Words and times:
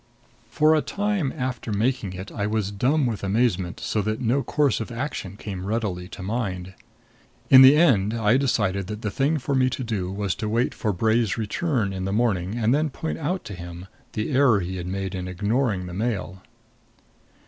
For 0.49 0.73
a 0.73 0.81
time 0.81 1.31
after 1.31 1.71
making 1.71 2.13
it 2.13 2.31
I 2.31 2.47
was 2.47 2.71
dumb 2.71 3.05
with 3.05 3.23
amazement, 3.23 3.79
so 3.79 4.01
that 4.01 4.19
no 4.19 4.41
course 4.41 4.79
of 4.79 4.91
action 4.91 5.37
came 5.37 5.63
readily 5.67 6.07
to 6.07 6.23
mind. 6.23 6.73
In 7.51 7.61
the 7.61 7.75
end 7.77 8.11
I 8.15 8.37
decided 8.37 8.87
that 8.87 9.03
the 9.03 9.11
thing 9.11 9.37
for 9.37 9.53
me 9.53 9.69
to 9.69 9.83
do 9.83 10.11
was 10.11 10.33
to 10.41 10.49
wait 10.49 10.73
for 10.73 10.91
Bray's 10.91 11.37
return 11.37 11.93
in 11.93 12.05
the 12.05 12.11
morning 12.11 12.55
and 12.55 12.73
then 12.73 12.89
point 12.89 13.19
out 13.19 13.43
to 13.43 13.53
him 13.53 13.85
the 14.13 14.31
error 14.31 14.61
he 14.61 14.77
had 14.77 14.87
made 14.87 15.13
in 15.13 15.27
ignoring 15.27 15.85
the 15.85 15.93
Mail. 15.93 16.41